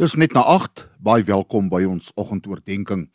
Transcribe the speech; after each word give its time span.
Dis 0.00 0.14
net 0.16 0.32
na 0.32 0.40
8. 0.40 0.86
Baie 1.04 1.20
welkom 1.28 1.66
by 1.68 1.82
ons 1.84 2.14
oggendoordenkings. 2.16 3.12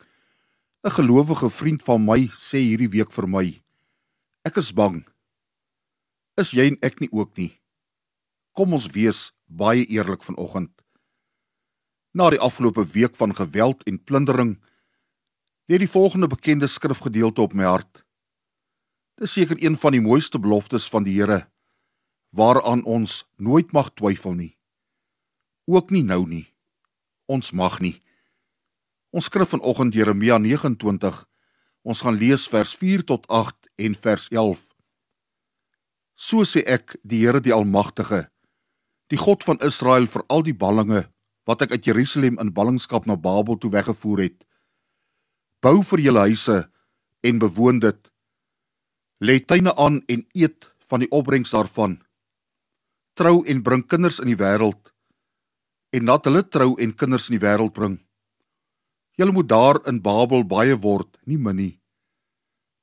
'n 0.86 0.90
Gelowige 0.94 1.50
vriend 1.50 1.82
van 1.82 2.04
my 2.04 2.30
sê 2.38 2.62
hierdie 2.62 2.88
week 2.88 3.10
vir 3.10 3.26
my: 3.26 3.62
Ek 4.46 4.56
is 4.56 4.70
bang. 4.72 5.02
Is 6.36 6.52
jy 6.54 6.68
en 6.70 6.78
ek 6.80 7.00
nie 7.00 7.08
ook 7.10 7.36
nie? 7.36 7.58
Kom 8.54 8.72
ons 8.72 8.86
wees 8.94 9.32
baie 9.46 9.84
eerlik 9.90 10.22
vanoggend. 10.22 10.70
Na 12.14 12.30
die 12.30 12.38
afgelope 12.38 12.86
week 12.86 13.16
van 13.16 13.34
geweld 13.34 13.82
en 13.82 13.98
plundering, 13.98 14.62
lê 15.66 15.78
die 15.78 15.90
volgende 15.90 16.28
bekende 16.28 16.66
skrifgedeelte 16.66 17.42
op 17.42 17.54
my 17.54 17.64
hart. 17.64 18.06
Dis 19.18 19.32
seker 19.32 19.58
een 19.58 19.76
van 19.76 19.92
die 19.92 20.00
mooiste 20.00 20.38
beloftes 20.38 20.88
van 20.88 21.02
die 21.02 21.18
Here 21.18 21.50
waaraan 22.30 22.84
ons 22.84 23.26
nooit 23.36 23.72
mag 23.72 23.90
twyfel 23.94 24.34
nie. 24.34 24.58
Ook 25.66 25.90
nie 25.90 26.02
nou 26.02 26.26
nie. 26.26 26.54
Ons 27.28 27.52
mag 27.52 27.76
nie. 27.84 27.98
Ons 29.12 29.28
skrif 29.28 29.52
vanoggend 29.52 29.94
Jeremia 29.94 30.38
29. 30.40 31.20
Ons 31.84 32.00
gaan 32.04 32.16
lees 32.16 32.48
vers 32.48 32.72
4 32.76 33.04
tot 33.04 33.28
8 33.28 33.68
en 33.84 33.94
vers 33.94 34.26
11. 34.32 34.64
So 36.18 36.44
sê 36.48 36.64
ek, 36.66 36.96
die 37.04 37.20
Here 37.22 37.40
die 37.44 37.54
Almagtige, 37.54 38.26
die 39.12 39.20
God 39.20 39.44
van 39.44 39.60
Israel 39.64 40.08
vir 40.10 40.24
al 40.28 40.42
die 40.44 40.56
ballinge 40.56 41.04
wat 41.48 41.62
ek 41.64 41.76
uit 41.76 41.86
Jerusalem 41.88 42.36
in 42.42 42.52
ballingskap 42.52 43.06
na 43.08 43.16
Babel 43.16 43.56
toe 43.56 43.70
weggevoer 43.72 44.26
het. 44.26 44.42
Bou 45.64 45.80
vir 45.92 46.02
julle 46.04 46.26
huise 46.28 46.58
en 47.24 47.40
bewoon 47.40 47.80
dit. 47.80 48.00
Lê 49.24 49.38
tuine 49.40 49.72
aan 49.76 50.02
en 50.08 50.26
eet 50.36 50.68
van 50.90 51.04
die 51.04 51.10
opbrengs 51.14 51.54
daarvan. 51.56 51.96
Trou 53.16 53.40
en 53.48 53.64
bring 53.64 53.86
kinders 53.88 54.20
in 54.20 54.28
die 54.32 54.38
wêreld 54.38 54.92
en 55.92 56.04
laat 56.04 56.26
hulle 56.28 56.42
trou 56.44 56.74
en 56.76 56.92
kinders 56.92 57.28
in 57.30 57.38
die 57.38 57.44
wêreld 57.44 57.74
bring. 57.74 57.98
Julle 59.18 59.34
moet 59.34 59.48
daar 59.48 59.80
in 59.90 60.00
Babel 60.02 60.44
baie 60.46 60.76
word, 60.78 61.18
nie 61.26 61.38
min 61.38 61.56
nie. 61.56 61.74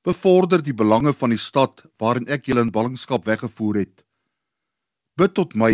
Bevorder 0.06 0.62
die 0.62 0.76
belange 0.76 1.14
van 1.14 1.32
die 1.34 1.42
stad 1.42 1.86
waarin 2.02 2.28
ek 2.30 2.50
julle 2.50 2.66
in 2.66 2.74
ballingskap 2.74 3.26
weggevoer 3.26 3.82
het. 3.82 4.04
Bid 5.18 5.34
tot 5.34 5.56
my 5.56 5.72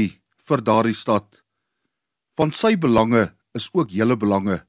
vir 0.48 0.62
daardie 0.62 0.96
stad. 0.96 1.28
Van 2.38 2.54
sy 2.56 2.76
belange 2.80 3.32
is 3.58 3.68
ook 3.74 3.92
julle 3.92 4.16
belange. 4.16 4.62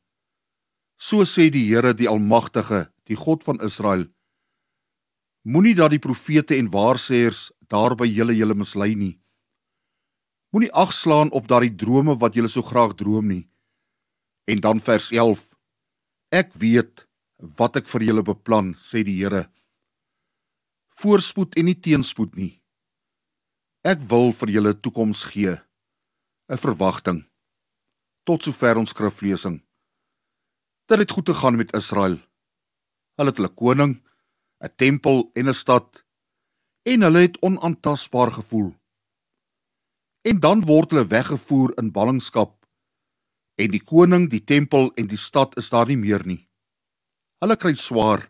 So 0.98 1.26
sê 1.26 1.50
die 1.50 1.64
Here 1.68 1.92
die 1.94 2.08
Almagtige, 2.08 2.88
die 3.06 3.18
God 3.18 3.44
van 3.44 3.60
Israel. 3.60 4.06
Moenie 5.42 5.74
dat 5.74 5.90
die 5.90 6.02
profete 6.02 6.56
en 6.56 6.70
waarsêers 6.70 7.50
daarby 7.70 8.06
julle 8.06 8.34
julle 8.34 8.54
mislei 8.54 8.94
nie. 8.94 9.21
Moenie 10.52 10.72
agslaan 10.76 11.30
op 11.32 11.46
daardie 11.48 11.72
drome 11.80 12.12
wat 12.20 12.34
julle 12.36 12.48
so 12.52 12.60
graag 12.62 12.92
droom 13.00 13.30
nie. 13.32 13.46
En 14.44 14.60
dan 14.60 14.80
vers 14.84 15.08
11. 15.10 15.40
Ek 16.28 16.52
weet 16.60 17.06
wat 17.58 17.78
ek 17.80 17.88
vir 17.88 18.04
julle 18.04 18.24
beplan, 18.26 18.74
sê 18.76 19.00
die 19.00 19.16
Here. 19.16 19.46
Voorspoed 21.00 21.56
en 21.56 21.70
nie 21.70 21.78
teenspoed 21.80 22.36
nie. 22.36 22.50
Ek 23.80 24.04
wil 24.12 24.34
vir 24.36 24.52
julle 24.52 24.74
toekoms 24.76 25.24
gee, 25.32 25.56
'n 25.56 26.60
verwagting. 26.64 27.24
Tot 28.24 28.42
sover 28.42 28.76
ons 28.76 28.90
skriflesing. 28.90 29.62
Dit 30.86 30.98
het 30.98 31.10
goed 31.10 31.28
gegaan 31.28 31.56
met 31.56 31.74
Israel. 31.74 32.20
Hulle 33.16 33.30
het 33.30 33.36
hulle 33.40 33.54
koning, 33.56 34.02
'n 34.60 34.76
tempel 34.76 35.30
en 35.34 35.48
'n 35.48 35.54
stad 35.54 36.04
en 36.84 37.02
hulle 37.02 37.18
het 37.18 37.40
onaantastbaar 37.40 38.30
gevoel 38.32 38.81
en 40.22 40.40
dan 40.40 40.66
word 40.66 40.92
hulle 40.92 41.08
weggevoer 41.10 41.74
in 41.80 41.90
ballingskap 41.92 42.56
en 43.62 43.72
die 43.72 43.82
koning, 43.82 44.28
die 44.30 44.42
tempel 44.44 44.90
en 44.96 45.08
die 45.10 45.20
stad 45.20 45.56
is 45.60 45.70
daar 45.72 45.88
nie 45.90 45.98
meer 46.00 46.24
nie. 46.26 46.40
Hulle 47.42 47.56
kry 47.60 47.74
swaar. 47.78 48.24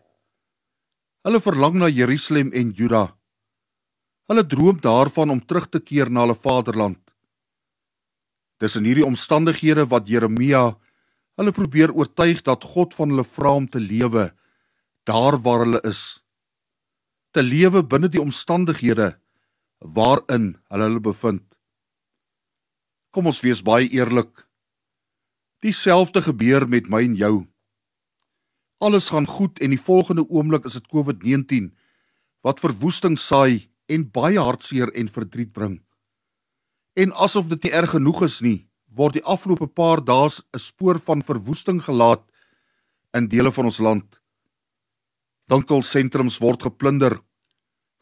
Hulle 1.23 1.39
verlang 1.41 1.77
na 1.79 1.89
Jerusalem 1.89 2.51
en 2.53 2.73
Juda. 2.75 3.05
Hulle 4.29 4.43
droom 4.47 4.79
daarvan 4.83 5.31
om 5.33 5.41
terug 5.41 5.69
te 5.71 5.79
keer 5.79 6.11
na 6.11 6.25
hulle 6.25 6.35
vaderland. 6.35 6.99
Dis 8.59 8.77
in 8.79 8.87
hierdie 8.87 9.07
omstandighede 9.07 9.85
wat 9.91 10.07
Jeremia 10.07 10.73
hulle 11.39 11.53
probeer 11.55 11.91
oortuig 11.91 12.43
dat 12.45 12.63
God 12.75 12.93
van 12.95 13.13
hulle 13.13 13.25
vra 13.25 13.55
om 13.57 13.67
te 13.67 13.81
lewe 13.81 14.29
daar 15.07 15.39
waar 15.43 15.65
hulle 15.65 15.81
is. 15.87 16.21
Te 17.33 17.43
lewe 17.43 17.83
binne 17.83 18.11
die 18.11 18.21
omstandighede 18.21 19.15
waarin 19.79 20.53
hulle 20.69 20.87
hulle 20.89 21.03
bevind. 21.03 21.52
Kom 23.13 23.29
ons 23.29 23.43
wees 23.45 23.61
baie 23.61 23.85
eerlik. 23.93 24.47
Dieselfde 25.61 26.23
gebeur 26.25 26.65
met 26.67 26.89
my 26.89 27.03
en 27.05 27.13
jou. 27.13 27.35
Alles 28.81 29.11
gaan 29.13 29.29
goed 29.29 29.61
en 29.61 29.69
die 29.69 29.79
volgende 29.79 30.25
oomblik 30.25 30.65
is 30.65 30.79
dit 30.79 30.89
COVID-19 30.89 31.69
wat 32.43 32.59
verwoesting 32.59 33.13
saai 33.21 33.69
en 33.87 34.07
baie 34.11 34.41
hartseer 34.41 34.89
en 34.97 35.11
verdriet 35.13 35.53
bring. 35.53 35.77
En 36.97 37.13
asof 37.13 37.47
dit 37.53 37.67
nie 37.67 37.73
erg 37.77 37.93
genoeg 37.93 38.25
is 38.25 38.41
nie, 38.41 38.65
word 38.89 39.15
die 39.19 39.23
afgelope 39.23 39.69
paar 39.69 40.01
dae 40.01 40.27
'n 40.27 40.59
spoor 40.59 40.99
van 40.99 41.21
verwoesting 41.21 41.79
gelaat 41.85 42.25
in 43.13 43.29
dele 43.29 43.51
van 43.51 43.65
ons 43.65 43.79
land. 43.79 44.19
Winkelsentrums 45.47 46.39
word 46.41 46.63
geplunder. 46.63 47.21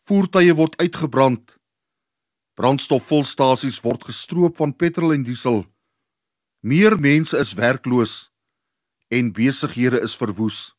Voertuie 0.07 0.53
word 0.55 0.77
uitgebrand. 0.77 1.60
Brandstofvolstasies 2.59 3.79
word 3.83 4.03
gestroop 4.09 4.57
van 4.59 4.73
petrol 4.75 5.13
en 5.15 5.23
diesel. 5.23 5.63
Meer 6.59 6.97
mense 6.99 7.37
is 7.39 7.53
werkloos 7.55 8.29
en 9.11 9.31
besighede 9.35 10.01
is 10.03 10.15
verwoes. 10.19 10.73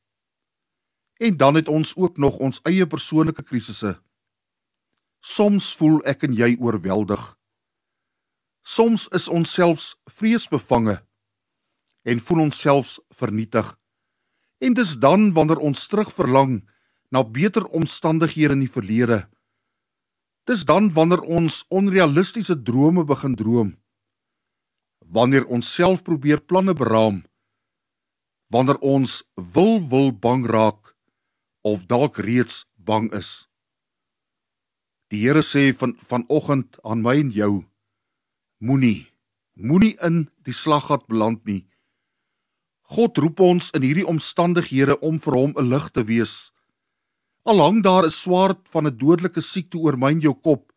En 1.17 1.37
dan 1.37 1.55
het 1.55 1.69
ons 1.69 1.95
ook 1.97 2.19
nog 2.19 2.37
ons 2.37 2.61
eie 2.69 2.87
persoonlike 2.87 3.43
krisisse. 3.43 3.97
Soms 5.21 5.73
voel 5.77 6.01
ek 6.09 6.27
en 6.27 6.35
jy 6.37 6.57
oorweldig. 6.61 7.21
Soms 8.63 9.09
is 9.17 9.29
ons 9.29 9.53
selfs 9.53 9.93
vreesbevange 10.11 10.99
en 12.03 12.21
voel 12.21 12.47
ons 12.49 12.61
selfs 12.61 12.99
vernietig. 13.15 13.67
En 14.63 14.75
dis 14.75 14.97
dan 14.99 15.33
wanneer 15.33 15.63
ons 15.63 15.87
terugverlang 15.89 16.61
na 17.11 17.25
beter 17.25 17.65
omstandighede 17.65 18.55
in 18.59 18.67
die 18.67 18.71
verlede 18.71 19.25
Dis 20.45 20.65
dan 20.67 20.91
wanneer 20.93 21.23
ons 21.23 21.65
onrealistiese 21.69 22.57
drome 22.63 23.05
begin 23.05 23.35
droom. 23.35 23.77
Wanneer 25.07 25.47
ons 25.47 25.75
self 25.75 26.03
probeer 26.03 26.41
planne 26.41 26.75
beraam. 26.75 27.23
Wanneer 28.51 28.79
ons 28.79 29.23
wil 29.35 29.79
wil 29.89 30.11
bang 30.13 30.47
raak 30.47 30.97
of 31.63 31.87
dalk 31.87 32.19
reeds 32.19 32.67
bang 32.75 33.13
is. 33.15 33.49
Die 35.13 35.23
Here 35.23 35.43
sê 35.45 35.71
van 35.77 35.95
vanoggend 36.09 36.81
aan 36.83 37.03
my 37.05 37.19
en 37.21 37.31
jou 37.31 37.65
moenie 38.63 39.13
moenie 39.55 39.97
in 40.01 40.31
die 40.47 40.55
slaggat 40.55 41.07
beland 41.11 41.45
nie. 41.45 41.67
God 42.93 43.19
roep 43.19 43.41
ons 43.41 43.71
in 43.77 43.85
hierdie 43.85 44.07
omstandighede 44.09 44.99
om 45.01 45.19
vir 45.21 45.35
hom 45.37 45.53
'n 45.57 45.69
lig 45.69 45.91
te 45.91 46.03
wees. 46.05 46.53
Al 47.43 47.59
hang 47.59 47.83
daar 47.83 48.07
'n 48.07 48.11
swaard 48.11 48.69
van 48.73 48.87
'n 48.87 48.97
dodelike 48.97 49.41
siekte 49.41 49.79
oor 49.79 49.97
my 49.99 50.11
en 50.11 50.21
jou 50.21 50.35
kop 50.35 50.73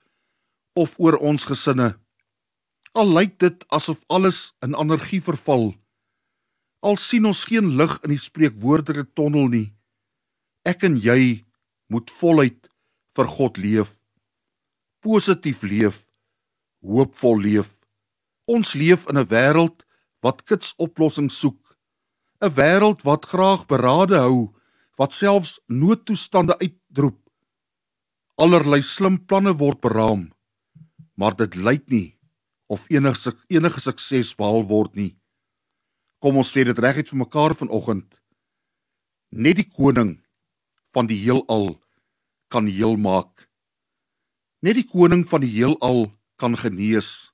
of 0.73 0.99
oor 0.99 1.17
ons 1.17 1.45
gesinne. 1.45 1.99
Al 2.93 3.07
lyk 3.07 3.39
dit 3.39 3.65
asof 3.67 4.03
alles 4.07 4.53
in 4.61 4.73
energie 4.73 5.21
verval. 5.21 5.75
Al 6.79 6.97
sien 6.97 7.25
ons 7.25 7.43
geen 7.43 7.75
lig 7.75 7.99
in 8.03 8.09
die 8.09 8.17
spreekwoordelike 8.17 9.13
tonnel 9.13 9.47
nie. 9.47 9.73
Ek 10.65 10.83
en 10.83 10.97
jy 10.97 11.45
moet 11.87 12.11
voluit 12.11 12.69
vir 13.15 13.27
God 13.27 13.57
leef. 13.57 13.91
Positief 14.99 15.61
leef. 15.63 16.07
Hoopvol 16.81 17.39
leef. 17.39 17.77
Ons 18.45 18.73
leef 18.73 19.07
in 19.09 19.17
'n 19.17 19.27
wêreld 19.27 19.85
wat 20.21 20.45
kits 20.45 20.73
oplossings 20.77 21.37
soek. 21.39 21.77
'n 22.41 22.53
Wêreld 22.53 23.01
wat 23.03 23.25
graag 23.25 23.67
berade 23.67 24.17
hou 24.17 24.55
wat 24.95 25.13
selfs 25.13 25.59
noodtoestande 25.67 26.57
uitroep. 26.59 27.19
Allerlei 28.35 28.81
slim 28.83 29.19
planne 29.25 29.55
word 29.55 29.79
beraam, 29.81 30.27
maar 31.15 31.35
dit 31.35 31.55
lyk 31.55 31.87
nie 31.91 32.15
of 32.67 32.89
enige 32.89 33.35
enige 33.47 33.79
sukses 33.79 34.33
behaal 34.35 34.65
word 34.67 34.95
nie. 34.95 35.13
Kom 36.19 36.37
ons 36.41 36.51
sê 36.51 36.65
dit 36.65 36.79
reguit 36.79 37.09
vir 37.11 37.21
mekaar 37.21 37.55
vanoggend. 37.55 38.07
Net 39.31 39.59
die 39.59 39.69
koning 39.69 40.17
van 40.95 41.07
die 41.07 41.19
heelal 41.21 41.75
kan 42.49 42.67
heel 42.67 42.97
maak. 42.97 43.47
Net 44.65 44.79
die 44.79 44.87
koning 44.87 45.25
van 45.29 45.43
die 45.43 45.51
heelal 45.51 46.07
kan 46.41 46.57
genees. 46.57 47.31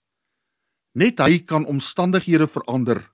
Net 0.94 1.22
hy 1.24 1.40
kan 1.48 1.66
omstandighede 1.66 2.50
verander. 2.52 3.06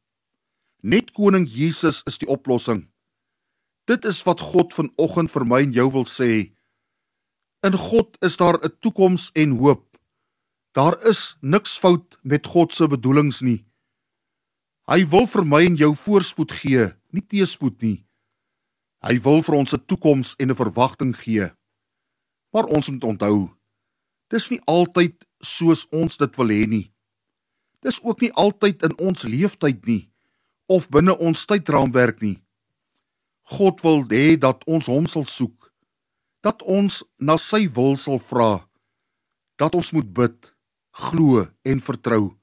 Net 0.82 1.12
koning 1.14 1.46
Jesus 1.46 2.02
is 2.10 2.18
die 2.18 2.30
oplossing. 2.30 2.88
Dit 3.88 4.06
is 4.06 4.20
wat 4.28 4.42
God 4.44 4.74
vanoggend 4.76 5.32
vir 5.32 5.46
my 5.48 5.62
en 5.64 5.72
jou 5.72 5.88
wil 5.94 6.06
sê. 6.12 6.52
In 7.64 7.78
God 7.80 8.18
is 8.20 8.36
daar 8.38 8.60
'n 8.60 8.76
toekoms 8.80 9.30
en 9.34 9.58
hoop. 9.58 9.98
Daar 10.72 11.00
is 11.08 11.38
niks 11.42 11.78
fout 11.78 12.20
met 12.22 12.46
God 12.46 12.74
se 12.74 12.88
bedoelings 12.88 13.42
nie. 13.42 13.66
Hy 14.88 15.08
wil 15.08 15.28
vir 15.28 15.46
my 15.46 15.66
en 15.66 15.76
jou 15.76 15.96
voorspoed 15.96 16.52
gee, 16.52 16.94
nie 17.12 17.22
teëspoed 17.22 17.82
nie. 17.82 18.06
Hy 19.04 19.20
wil 19.20 19.42
vir 19.42 19.56
ons 19.56 19.74
'n 19.74 19.86
toekoms 19.86 20.36
en 20.40 20.52
'n 20.52 20.56
verwagting 20.56 21.16
gee. 21.16 21.52
Maar 22.54 22.66
ons 22.66 22.90
moet 22.90 23.04
onthou, 23.04 23.50
dis 24.30 24.50
nie 24.50 24.62
altyd 24.66 25.26
soos 25.40 25.88
ons 25.92 26.18
dit 26.18 26.38
wil 26.38 26.48
hê 26.48 26.68
nie. 26.68 26.92
Dis 27.82 28.04
ook 28.04 28.22
nie 28.22 28.32
altyd 28.34 28.84
in 28.84 28.98
ons 28.98 29.24
leeftyd 29.24 29.86
nie 29.86 30.10
of 30.66 30.90
binne 30.90 31.18
ons 31.18 31.46
tydraamwerk 31.46 32.22
nie. 32.22 32.42
God 33.48 33.80
wil 33.86 34.04
hê 34.12 34.36
dat 34.36 34.66
ons 34.68 34.90
hom 34.92 35.06
sal 35.08 35.24
soek, 35.24 35.70
dat 36.44 36.62
ons 36.68 37.00
na 37.18 37.38
sy 37.40 37.68
wil 37.72 37.96
sal 37.96 38.20
vra, 38.20 38.68
dat 39.56 39.76
ons 39.76 39.94
moet 39.96 40.08
bid, 40.20 40.36
glo 41.08 41.46
en 41.64 41.80
vertrou. 41.84 42.36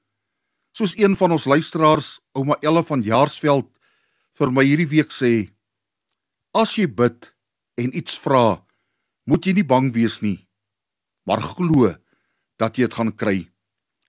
Soos 0.75 0.97
een 0.99 1.15
van 1.19 1.37
ons 1.37 1.47
luisteraars, 1.47 2.19
ouma 2.35 2.57
Elle 2.63 2.83
van 2.89 3.05
Jaarsveld, 3.05 3.69
vir 4.35 4.51
my 4.51 4.65
hierdie 4.67 4.89
week 4.91 5.13
sê, 5.15 5.51
as 6.57 6.73
jy 6.79 6.89
bid 6.89 7.31
en 7.79 7.93
iets 7.95 8.17
vra, 8.25 8.65
moet 9.29 9.45
jy 9.45 9.55
nie 9.59 9.67
bang 9.67 9.93
wees 9.95 10.21
nie, 10.25 10.39
maar 11.29 11.43
glo 11.43 11.93
dat 12.59 12.79
jy 12.79 12.89
dit 12.89 12.97
gaan 12.97 13.13
kry. 13.13 13.39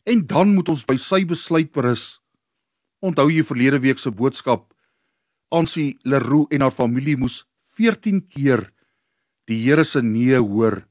En 0.05 0.21
dan 0.29 0.53
moet 0.53 0.69
ons 0.69 0.85
by 0.85 0.95
sy 1.01 1.23
besluit 1.25 1.71
berus. 1.73 2.21
Onthou 3.01 3.27
jy 3.33 3.41
verlede 3.45 3.81
week 3.81 3.99
se 3.99 4.11
boodskap? 4.13 4.74
Ansie 5.55 5.97
Leroux 6.03 6.51
en 6.51 6.65
haar 6.65 6.75
familie 6.75 7.15
moes 7.15 7.43
14 7.79 8.25
keer 8.27 8.67
die 9.47 9.61
Here 9.63 9.85
se 9.85 10.01
nee 10.03 10.39
hoor 10.39 10.81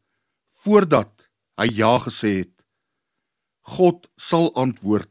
voordat 0.64 1.26
hy 1.60 1.68
ja 1.80 1.98
gesê 2.00 2.30
het. 2.40 2.52
God 3.76 4.08
sal 4.16 4.50
antwoord. 4.56 5.10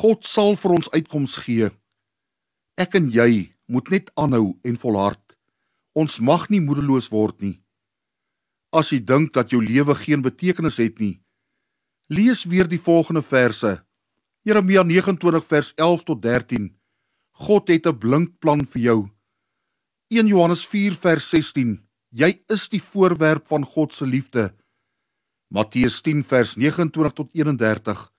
God 0.00 0.24
sal 0.28 0.56
vir 0.60 0.76
ons 0.76 0.90
uitkoms 0.92 1.36
gee. 1.46 1.70
Ek 2.76 2.96
en 2.98 3.08
jy 3.12 3.54
moet 3.70 3.90
net 3.94 4.10
aanhou 4.20 4.56
en 4.64 4.76
volhard. 4.80 5.22
Ons 5.94 6.18
mag 6.20 6.48
nie 6.50 6.60
moedeloos 6.60 7.08
word 7.12 7.40
nie. 7.40 7.56
As 8.74 8.90
jy 8.92 8.98
dink 9.00 9.32
dat 9.32 9.52
jou 9.54 9.62
lewe 9.62 9.94
geen 9.94 10.24
betekenis 10.24 10.80
het 10.82 10.98
nie, 10.98 11.20
lees 12.10 12.44
weer 12.50 12.68
die 12.68 12.80
volgende 12.82 13.22
verse. 13.22 13.78
Jeremia 14.44 14.82
29 14.82 15.46
vers 15.46 15.72
11 15.78 16.02
tot 16.10 16.22
13. 16.22 16.72
God 17.34 17.68
het 17.68 17.86
'n 17.86 17.98
blink 17.98 18.38
plan 18.38 18.66
vir 18.66 18.82
jou. 18.82 19.10
1 20.08 20.26
Johannes 20.26 20.66
4 20.66 20.94
vers 20.94 21.28
16. 21.28 21.82
Jy 22.10 22.42
is 22.46 22.68
die 22.68 22.82
voorwerp 22.82 23.48
van 23.48 23.64
God 23.64 23.92
se 23.92 24.06
liefde. 24.06 24.54
Matteus 25.48 26.00
10 26.00 26.22
vers 26.24 26.56
29 26.56 27.12
tot 27.12 27.30
31. 27.32 28.12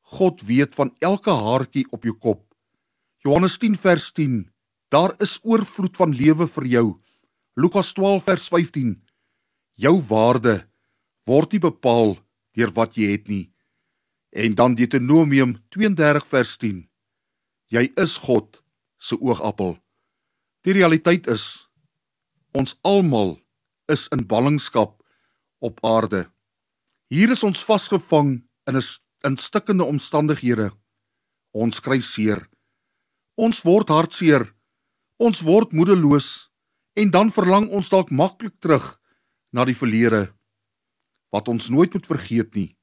God 0.00 0.42
weet 0.42 0.74
van 0.74 0.94
elke 0.98 1.30
haartjie 1.30 1.86
op 1.90 2.02
jou 2.02 2.14
kop. 2.18 2.54
Johannes 3.18 3.58
10 3.58 3.76
vers 3.76 4.12
10. 4.12 4.50
Daar 4.88 5.14
is 5.20 5.38
oorvloed 5.42 5.96
van 5.96 6.10
lewe 6.10 6.48
vir 6.48 6.66
jou. 6.66 7.00
Lukas 7.54 7.92
12 7.92 8.24
vers 8.24 8.48
15. 8.48 9.02
Jou 9.74 10.02
waarde 10.08 10.68
word 11.26 11.52
nie 11.52 11.60
bepaal 11.60 12.16
deur 12.56 12.72
wat 12.72 12.96
jy 12.96 13.12
het 13.12 13.28
nie. 13.28 13.52
En 14.30 14.54
dan 14.54 14.74
Deuteronomium 14.74 15.58
32 15.68 16.26
vers 16.26 16.56
10. 16.56 16.87
Jy 17.68 17.90
is 18.00 18.16
God 18.24 18.62
se 18.96 19.18
oogappel. 19.20 19.76
Die 20.64 20.72
realiteit 20.72 21.28
is 21.28 21.68
ons 22.56 22.74
almal 22.82 23.36
is 23.92 24.06
in 24.12 24.24
ballingskap 24.26 24.96
op 25.60 25.80
aarde. 25.84 26.26
Hier 27.12 27.30
is 27.32 27.44
ons 27.44 27.64
vasgevang 27.64 28.40
in 28.68 28.76
'n 28.76 28.82
in 29.24 29.36
stikkende 29.36 29.84
omstandighede. 29.84 30.70
Ons 31.52 31.80
kry 31.80 32.00
seer. 32.00 32.48
Ons 33.36 33.62
word 33.62 33.88
hartseer. 33.88 34.54
Ons 35.18 35.40
word 35.42 35.72
moedeloos 35.72 36.50
en 36.94 37.10
dan 37.10 37.30
verlang 37.30 37.68
ons 37.70 37.88
dalk 37.88 38.10
maklik 38.10 38.60
terug 38.60 39.00
na 39.52 39.64
die 39.64 39.74
verlede. 39.74 40.34
Wat 41.30 41.48
ons 41.48 41.68
nooit 41.68 41.92
moet 41.92 42.06
vergeet 42.06 42.54
nie, 42.54 42.76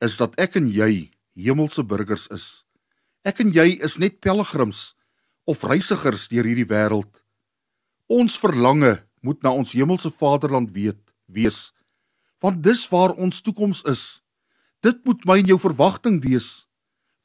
is 0.00 0.16
dat 0.16 0.34
ek 0.40 0.56
en 0.56 0.68
jy 0.68 1.10
hemelse 1.36 1.84
burgers 1.84 2.26
is. 2.28 2.64
Ek 3.24 3.40
en 3.44 3.52
jy 3.52 3.76
is 3.84 3.98
net 4.00 4.20
pelgrims 4.24 4.94
of 5.48 5.64
reisigers 5.64 6.28
deur 6.32 6.46
hierdie 6.48 6.68
wêreld. 6.68 7.10
Ons 8.08 8.38
verlange 8.40 8.98
moet 9.22 9.42
na 9.44 9.52
ons 9.52 9.72
hemelse 9.76 10.10
vaderland 10.10 10.70
weet, 10.72 11.00
wees, 11.26 11.70
want 12.40 12.62
dis 12.64 12.86
waar 12.90 13.12
ons 13.20 13.42
toekoms 13.44 13.84
is. 13.90 14.22
Dit 14.80 15.04
moet 15.04 15.26
my 15.28 15.38
en 15.42 15.52
jou 15.52 15.58
verwagting 15.60 16.22
wees, 16.24 16.66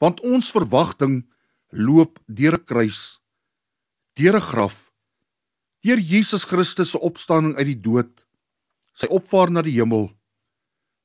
want 0.03 0.19
ons 0.19 0.51
verwagting 0.51 1.23
loop 1.71 2.19
deur 2.27 2.59
'n 2.59 2.65
kruis, 2.65 3.19
deur 4.15 4.35
'n 4.35 4.41
graf 4.51 4.85
Deur 5.85 6.01
Jesus 6.01 6.47
Christus 6.49 6.95
se 6.95 6.99
opstanding 6.99 7.59
uit 7.59 7.67
die 7.67 7.77
dood, 7.77 8.09
sy 8.97 9.05
opvaar 9.13 9.51
na 9.53 9.61
die 9.61 9.75
hemel, 9.75 10.07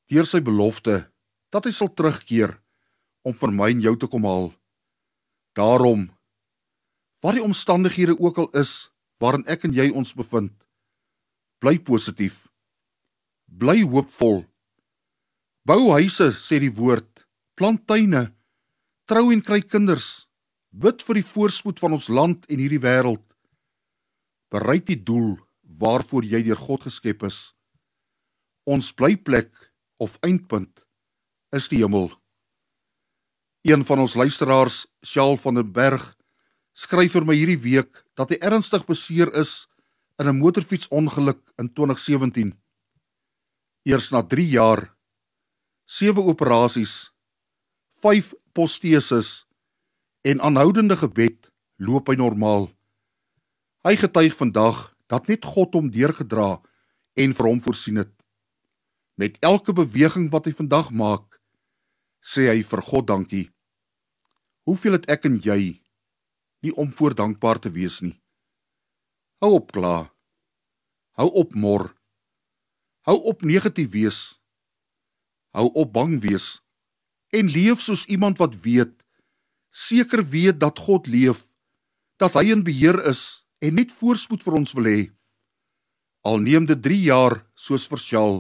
deur 0.09 0.25
sy 0.25 0.41
belofte 0.41 1.03
dat 1.53 1.67
hy 1.69 1.73
sal 1.77 1.91
terugkeer 1.93 2.55
om 3.21 3.37
vir 3.37 3.53
my 3.53 3.69
en 3.75 3.83
jou 3.85 3.93
te 4.01 4.09
kom 4.09 4.25
haal. 4.25 4.49
Daarom 5.61 6.09
wat 7.21 7.37
die 7.37 7.45
omstandighede 7.45 8.17
ook 8.17 8.39
al 8.41 8.49
is 8.57 8.89
waarin 9.21 9.45
ek 9.45 9.67
en 9.69 9.75
jy 9.77 9.91
ons 9.93 10.15
bevind, 10.17 10.55
bly 11.61 11.77
positief. 11.85 12.47
Bly 13.45 13.83
hoopvol. 13.85 14.47
Bou 15.69 15.91
huise, 15.93 16.31
sê 16.41 16.57
die 16.63 16.73
woord, 16.73 17.27
plant 17.61 17.85
tuine, 17.85 18.31
trou 19.05 19.29
en 19.35 19.43
kry 19.45 19.61
kinders. 19.61 20.31
Bid 20.73 21.05
vir 21.05 21.21
die 21.21 21.27
voorspoed 21.27 21.83
van 21.83 21.99
ons 21.99 22.09
land 22.09 22.49
en 22.49 22.63
hierdie 22.63 22.81
wêreld 22.81 23.27
bereik 24.51 24.89
die 24.89 24.99
doel 24.99 25.37
waarvoor 25.81 26.27
jy 26.27 26.43
deur 26.43 26.59
God 26.59 26.89
geskep 26.89 27.23
is. 27.29 27.53
Ons 28.67 28.91
blyplek 28.93 29.53
of 30.03 30.19
eindpunt 30.27 30.83
is 31.55 31.69
die 31.71 31.81
hemel. 31.85 32.11
Een 33.63 33.85
van 33.85 33.99
ons 33.99 34.15
luisteraars, 34.15 34.87
Shaal 35.05 35.37
van 35.37 35.55
der 35.55 35.67
Berg, 35.69 36.17
skryf 36.73 37.13
vir 37.13 37.27
my 37.29 37.35
hierdie 37.37 37.61
week 37.61 37.99
dat 38.17 38.33
hy 38.33 38.39
ernstig 38.41 38.87
beseer 38.89 39.29
is 39.37 39.69
in 40.17 40.29
'n 40.29 40.41
motorfietsongeluk 40.41 41.41
in 41.61 41.69
2017. 41.73 42.55
Eers 43.85 44.11
na 44.11 44.23
3 44.23 44.49
jaar, 44.49 44.97
7 45.85 46.25
operasies, 46.25 47.13
5 48.01 48.33
posteses 48.53 49.45
en 50.23 50.41
aanhoudende 50.41 50.97
gebed 50.97 51.53
loop 51.77 52.09
hy 52.09 52.15
normaal. 52.15 52.71
Hy 53.85 53.97
getuig 53.97 54.37
vandag 54.37 54.97
dat 55.07 55.27
net 55.27 55.45
God 55.45 55.75
hom 55.75 55.91
deurgedra 55.91 56.61
en 57.15 57.35
vir 57.35 57.47
hom 57.47 57.61
voorsien 57.61 57.97
het. 57.97 58.13
Met 59.15 59.37
elke 59.41 59.73
beweging 59.73 60.31
wat 60.31 60.45
hy 60.45 60.53
vandag 60.53 60.91
maak, 60.91 61.30
sê 62.21 62.49
hy 62.51 62.63
vir 62.63 62.83
God 62.85 63.09
dankie. 63.09 63.47
Hoeveel 64.69 64.99
het 64.99 65.09
ek 65.11 65.27
en 65.29 65.41
jy 65.43 65.81
nie 66.61 66.75
om 66.77 66.93
voor 66.93 67.17
dankbaar 67.17 67.59
te 67.59 67.73
wees 67.73 68.01
nie. 68.05 68.17
Hou 69.41 69.55
op 69.57 69.73
kla. 69.73 70.13
Hou 71.17 71.29
op 71.43 71.55
mor. 71.55 71.91
Hou 73.09 73.17
op 73.33 73.43
negatief 73.43 73.91
wees. 73.93 74.21
Hou 75.57 75.71
op 75.73 75.93
bang 75.93 76.21
wees 76.21 76.61
en 77.31 77.47
leef 77.47 77.81
soos 77.81 78.05
iemand 78.11 78.39
wat 78.43 78.57
weet 78.63 78.95
seker 79.71 80.25
weet 80.29 80.59
dat 80.61 80.79
God 80.79 81.07
leef, 81.07 81.47
dat 82.19 82.35
hy 82.35 82.51
in 82.51 82.65
beheer 82.67 82.99
is 83.07 83.47
en 83.63 83.77
net 83.79 83.93
voorspoed 83.95 84.43
vir 84.43 84.57
ons 84.59 84.73
wil 84.75 84.89
hê. 84.91 85.01
Al 86.27 86.43
neem 86.43 86.67
dit 86.67 86.81
3 86.83 86.99
jaar 87.07 87.37
soos 87.55 87.87
vir 87.89 88.03
Shaal 88.03 88.37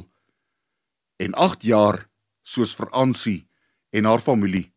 en 1.22 1.37
8 1.38 1.64
jaar 1.70 2.02
soos 2.42 2.75
vir 2.76 2.90
Ansie 2.90 3.50
en 3.90 4.04
haar 4.04 4.20
familie. 4.20 4.73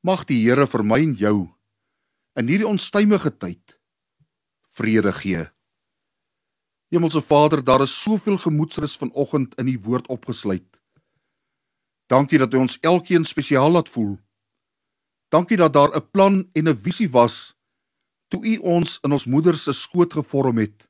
Mag 0.00 0.24
die 0.24 0.40
Here 0.42 0.66
vir 0.66 0.84
my 0.84 1.00
en 1.02 1.14
jou 1.14 1.36
in 2.38 2.48
hierdie 2.48 2.68
onstuimige 2.68 3.30
tyd 3.36 3.78
vrede 4.72 5.12
gee. 5.12 5.44
Hemelse 6.92 7.22
Vader, 7.22 7.64
daar 7.64 7.82
is 7.84 7.94
soveel 8.02 8.38
gemoedsrus 8.38 8.96
vanoggend 8.96 9.54
in 9.60 9.68
u 9.68 9.78
woord 9.84 10.06
opgesluit. 10.08 10.80
Dankie 12.08 12.38
dat 12.38 12.54
u 12.54 12.56
ons 12.56 12.78
elkeen 12.80 13.24
spesiaal 13.24 13.70
laat 13.70 13.88
voel. 13.88 14.18
Dankie 15.28 15.56
dat 15.56 15.72
daar 15.72 15.96
'n 15.96 16.10
plan 16.10 16.48
en 16.52 16.68
'n 16.68 16.76
visie 16.76 17.10
was 17.10 17.56
toe 18.28 18.44
u 18.44 18.56
ons 18.56 18.98
in 19.04 19.12
ons 19.12 19.26
moeder 19.28 19.56
se 19.56 19.72
skoot 19.76 20.12
gevorm 20.12 20.56
het, 20.58 20.88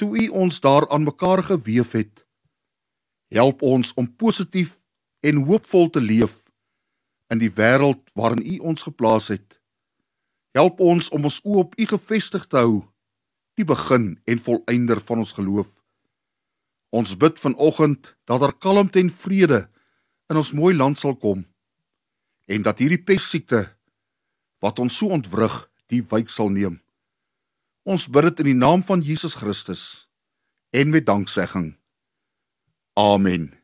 toe 0.00 0.16
u 0.16 0.28
ons 0.28 0.60
daar 0.64 0.88
aan 0.88 1.04
mekaar 1.04 1.42
gewewe 1.42 1.98
het. 1.98 2.24
Help 3.28 3.62
ons 3.62 3.92
om 3.94 4.08
positief 4.16 4.80
en 5.24 5.44
hoopvol 5.48 5.88
te 5.90 6.02
leef 6.04 6.36
in 7.32 7.40
die 7.40 7.52
wêreld 7.56 8.02
waarin 8.18 8.44
u 8.44 8.58
ons 8.70 8.84
geplaas 8.84 9.30
het. 9.32 9.60
Help 10.54 10.80
ons 10.84 11.08
om 11.16 11.24
ons 11.24 11.40
oë 11.42 11.62
op 11.64 11.78
u 11.80 11.86
gefestig 11.94 12.44
te 12.46 12.60
hou, 12.60 12.82
die 13.58 13.66
begin 13.66 14.14
en 14.28 14.42
volëinder 14.42 15.00
van 15.00 15.24
ons 15.24 15.32
geloof. 15.32 15.70
Ons 16.94 17.16
bid 17.18 17.40
vanoggend 17.40 18.12
dat 18.28 18.42
daar 18.44 18.54
kalmte 18.54 19.00
en 19.00 19.10
vrede 19.10 19.64
in 20.30 20.38
ons 20.38 20.52
mooi 20.52 20.74
land 20.76 20.98
sal 21.00 21.16
kom 21.16 21.42
en 22.46 22.62
dat 22.62 22.78
hierdie 22.78 23.00
pessiekte 23.00 23.64
wat 24.60 24.78
ons 24.78 24.96
so 25.00 25.08
ontwrig 25.16 25.54
die 25.92 26.02
wyk 26.12 26.30
sal 26.32 26.52
neem. 26.52 26.78
Ons 27.84 28.06
bid 28.08 28.28
dit 28.30 28.44
in 28.44 28.52
die 28.52 28.60
naam 28.60 28.84
van 28.84 29.04
Jesus 29.04 29.36
Christus 29.40 30.06
en 30.76 30.92
met 30.92 31.06
danksegging. 31.08 31.74
Amen. 33.00 33.63